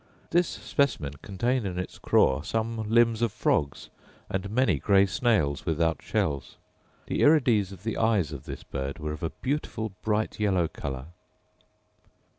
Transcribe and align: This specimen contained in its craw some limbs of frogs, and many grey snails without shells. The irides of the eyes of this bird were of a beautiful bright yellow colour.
This 0.31 0.47
specimen 0.47 1.13
contained 1.21 1.63
in 1.63 1.77
its 1.77 1.99
craw 1.99 2.41
some 2.41 2.89
limbs 2.89 3.21
of 3.21 3.31
frogs, 3.31 3.91
and 4.31 4.49
many 4.49 4.79
grey 4.79 5.05
snails 5.05 5.63
without 5.63 6.01
shells. 6.01 6.57
The 7.05 7.23
irides 7.23 7.71
of 7.71 7.83
the 7.83 7.97
eyes 7.97 8.31
of 8.31 8.45
this 8.45 8.63
bird 8.63 8.97
were 8.97 9.11
of 9.11 9.21
a 9.21 9.29
beautiful 9.29 9.91
bright 10.01 10.39
yellow 10.39 10.67
colour. 10.67 11.09